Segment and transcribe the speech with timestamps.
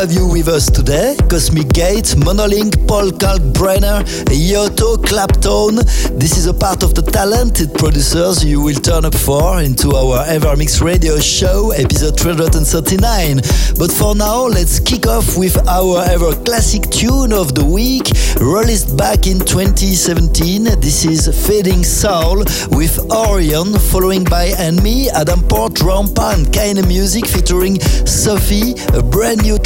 [0.00, 1.14] have you with us today.
[1.28, 5.84] Cosmic Gate, Monolink, Paul Kalkbrenner, Yotto, Claptone.
[6.18, 10.24] This is a part of the talented producers you will turn up for into our
[10.24, 13.40] Evermix radio show, episode 339.
[13.76, 18.08] But for now, let's kick off with our ever classic tune of the week,
[18.40, 20.64] released back in 2017.
[20.80, 22.38] This is Fading Soul
[22.70, 27.76] with Orion, following by &ME, Adam Port, Rampa, and Keinemusik featuring
[28.08, 29.58] Sofie, a brand new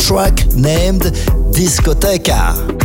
[0.55, 1.03] named
[1.53, 2.84] Discoteca.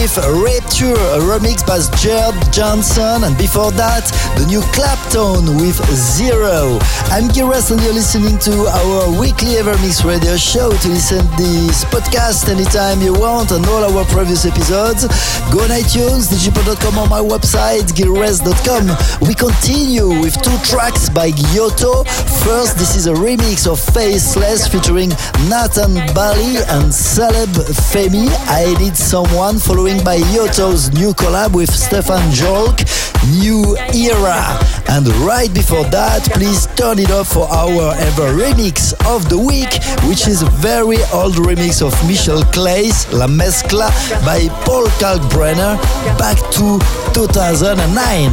[0.00, 0.94] With Rapture,
[1.30, 4.02] remix by Gerd Janson, and before that,
[4.34, 6.82] the new Claptone with Zero.
[7.14, 10.74] I'm Giras and you're listening to our weekly Evermix radio show.
[10.74, 15.06] To listen to this podcast anytime you want and all our previous episodes,
[15.54, 18.90] go on iTunes, digipod.com or my website, giras.com.
[19.22, 22.02] We continue with two tracks by Yotto.
[22.42, 25.10] First, this is a remix of Faceless featuring
[25.46, 27.54] Nathan Bali and Celeb
[27.94, 28.26] Femi.
[28.50, 32.80] I Need Someone, following by Yotto's new collab with Stefan Jolk,
[33.38, 34.58] New Era.
[34.88, 39.72] And right before that, please turn it up for our ever remix of the week,
[40.08, 43.90] which is a very old remix of Michel Cleis's La Mezcla
[44.24, 45.76] by Paul Kalkbrenner
[46.18, 46.80] back to
[47.12, 48.32] 2009.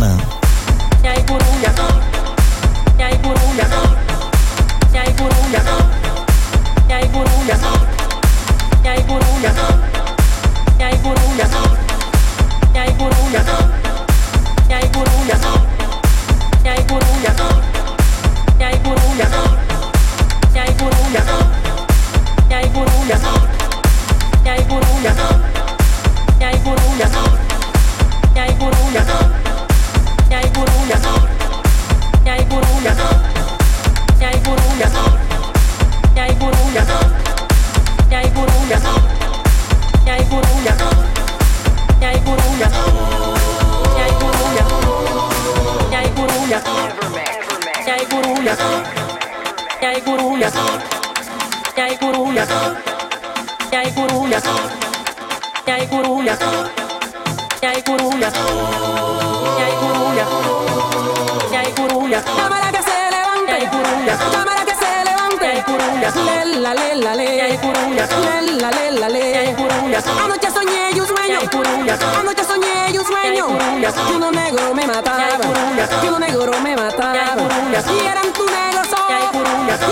[76.19, 77.13] negro me mataba.
[77.13, 78.81] Y eran tu negro,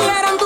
[0.03, 0.44] y eran tu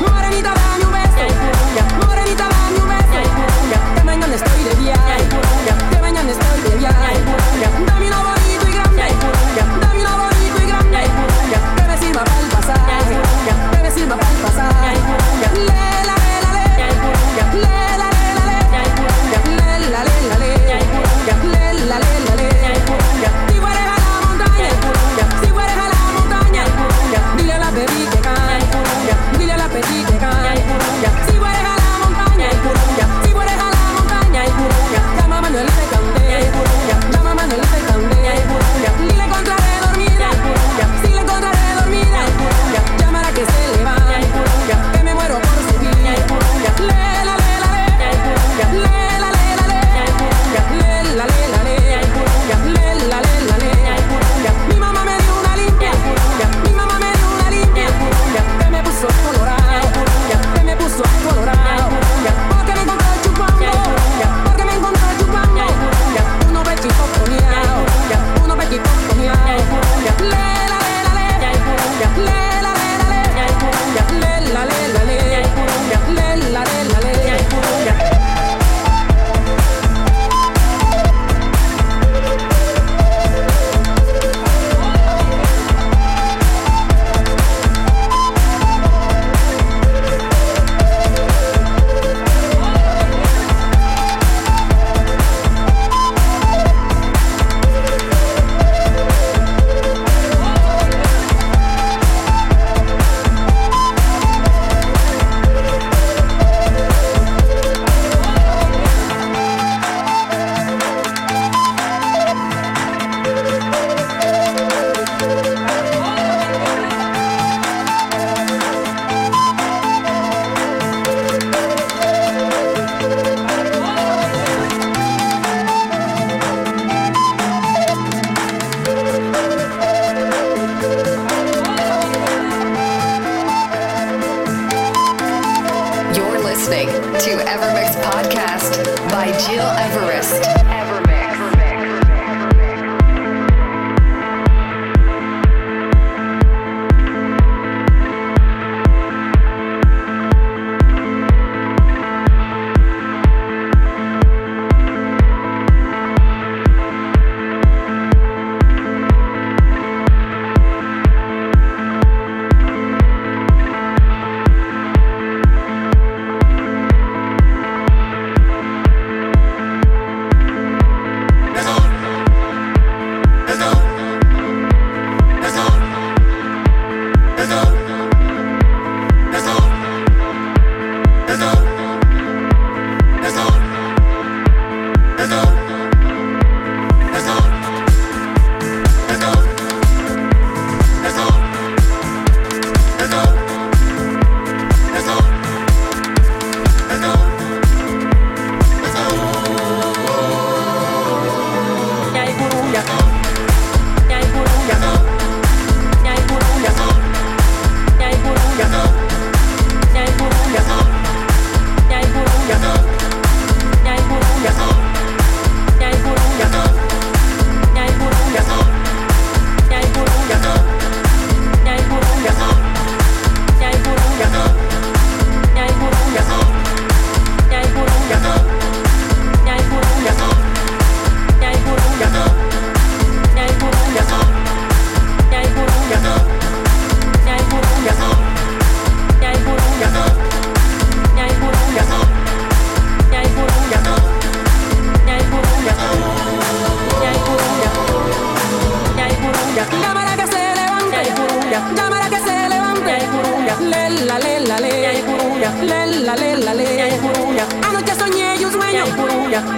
[0.00, 2.06] Morenita, dame un beso.
[2.06, 3.20] Morenita, dame un beso.
[3.96, 5.23] Dame donde estoy de viaje.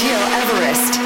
[0.00, 0.97] Gil Everest.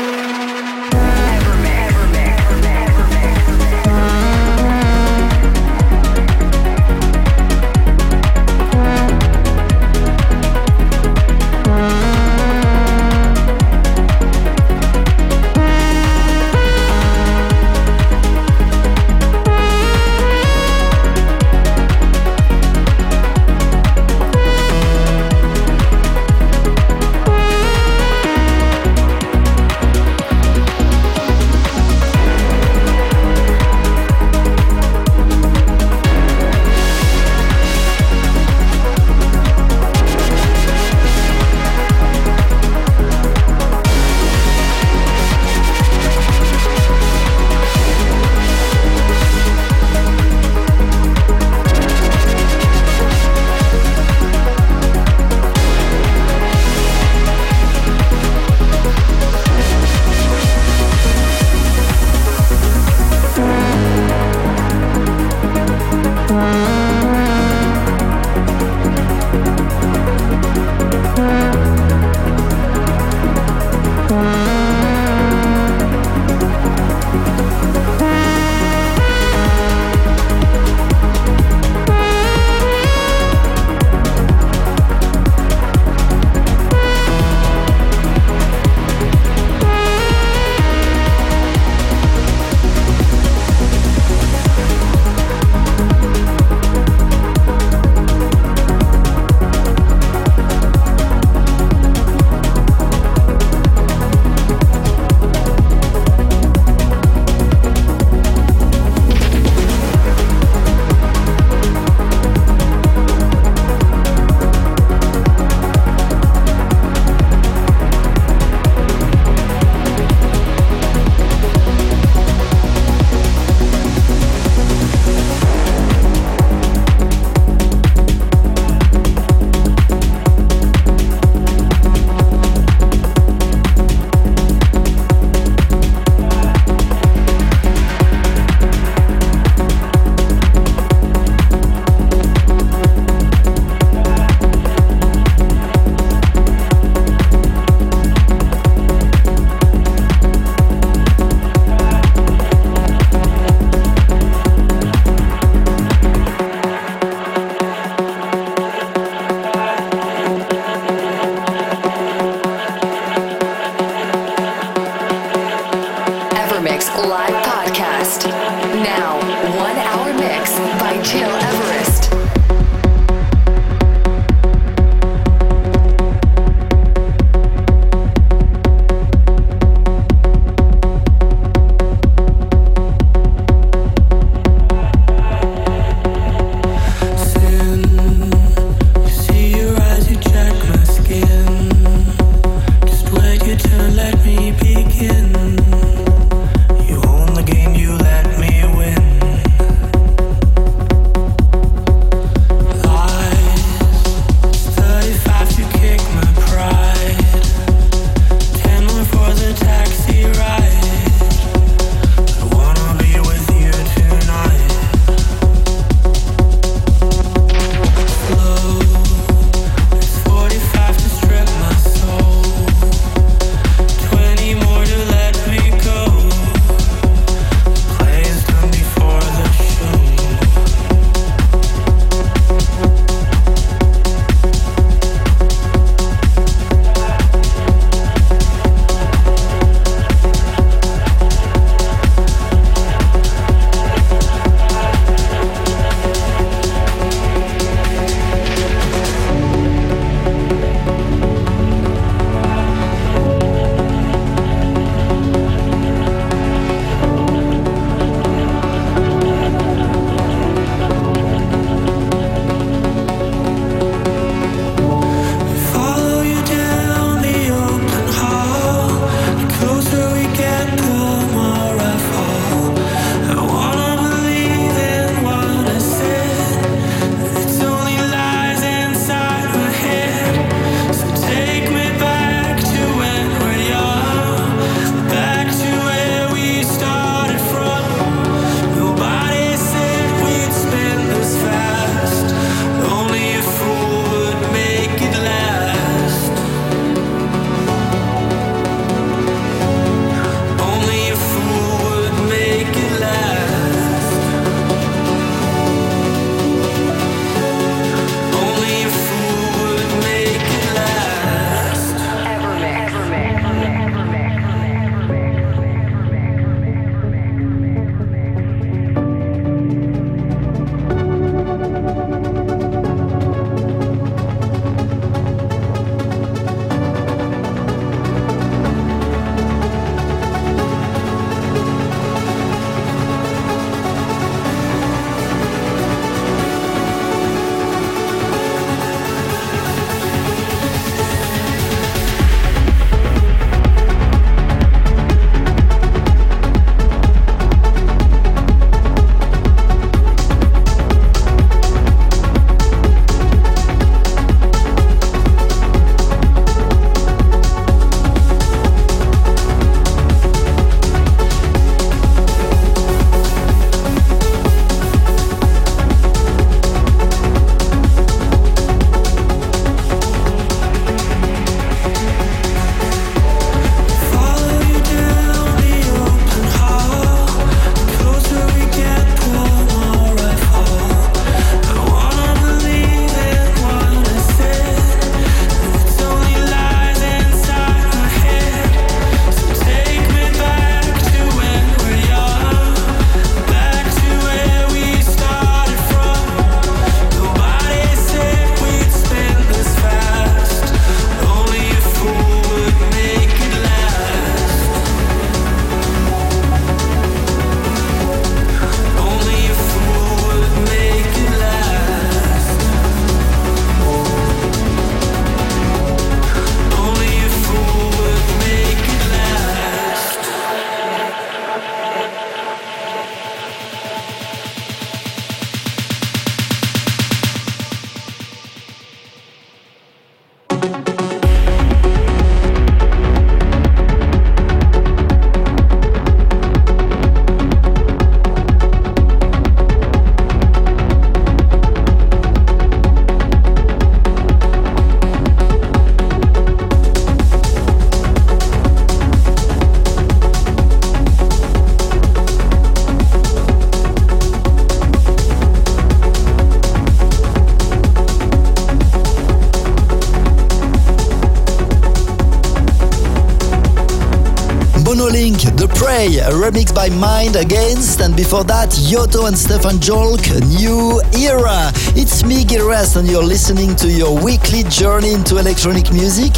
[466.99, 471.71] Mind Against, and before that, Yotto and Stephan Jolk, New Era.
[471.95, 476.33] It's me, Gil Everest, and you're listening to your weekly journey into electronic music.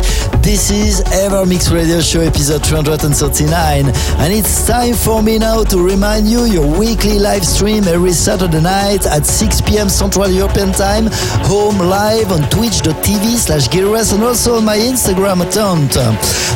[0.45, 6.29] This is EverMix Radio Show episode 339, and it's time for me now to remind
[6.29, 9.89] you your weekly live stream every Saturday night at 6 p.m.
[9.89, 11.09] Central European Time,
[11.49, 13.69] home live on twitch.tv slash
[14.13, 15.97] and also on my Instagram account.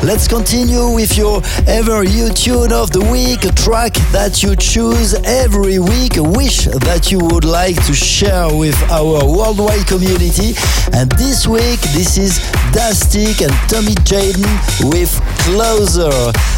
[0.04, 5.14] Let's continue with your ever you tune of the week, a track that you choose
[5.24, 10.52] every week, a wish that you would like to share with our worldwide community.
[10.92, 12.38] And this week, this is
[12.70, 16.10] Dastic and Tommy Jayden with Closer.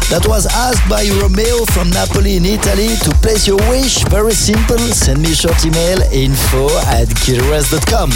[0.09, 4.03] That was asked by Romeo from Napoli in Italy to place your wish.
[4.05, 4.79] Very simple.
[4.79, 8.09] Send me a short email info at gilres.com.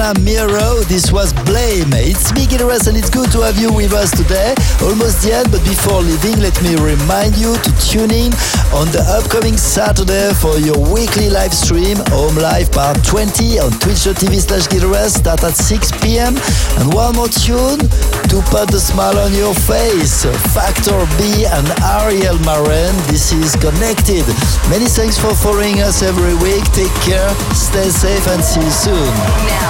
[0.00, 0.80] Miro.
[0.88, 1.92] This was Blame.
[1.92, 4.56] It's me, Gil Everest, and it's good to have you with us today.
[4.80, 8.32] Almost the end, but before leaving, let me remind you to tune in
[8.72, 14.40] on the upcoming Saturday for your weekly live stream, Home Live Part 20 on twitch.tv
[14.40, 14.72] slash
[15.12, 16.32] start at 6 p.m.
[16.80, 17.84] And one more tune
[18.32, 20.24] to put the smile on your face.
[20.56, 21.68] Factor B and
[22.00, 22.96] Ariel Maren.
[23.12, 24.24] This is Connected.
[24.72, 26.64] Many thanks for following us every week.
[26.72, 29.12] Take care, stay safe, and see you soon.
[29.44, 29.69] Now,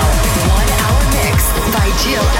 [2.03, 2.40] by